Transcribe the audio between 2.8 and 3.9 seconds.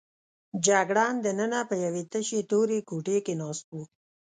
کوټې کې ناست و.